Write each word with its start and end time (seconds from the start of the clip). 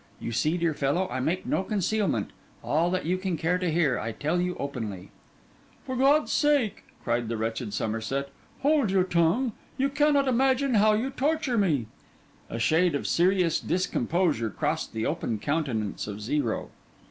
You 0.19 0.31
see 0.31 0.57
dear 0.57 0.73
fellow, 0.73 1.07
I 1.11 1.19
make 1.19 1.45
no 1.45 1.61
concealment: 1.61 2.31
all 2.63 2.89
that 2.89 3.05
you 3.05 3.19
can 3.19 3.37
care 3.37 3.59
to 3.59 3.69
hear, 3.71 3.99
I 3.99 4.11
tell 4.13 4.41
you 4.41 4.57
openly.' 4.59 5.11
'For 5.85 5.95
God's 5.95 6.31
sake,' 6.31 6.83
cried 7.03 7.29
the 7.29 7.37
wretched 7.37 7.71
Somerset, 7.71 8.29
'hold 8.63 8.89
your 8.89 9.03
tongue! 9.03 9.51
You 9.77 9.89
cannot 9.89 10.27
imagine 10.27 10.73
how 10.73 10.93
you 10.93 11.11
torture 11.11 11.55
me!' 11.55 11.85
A 12.49 12.57
shade 12.57 12.95
of 12.95 13.05
serious 13.05 13.59
discomposure 13.59 14.49
crossed 14.49 14.91
the 14.93 15.05
open 15.05 15.37
countenance 15.37 16.07
of 16.07 16.19
Zero. 16.19 16.71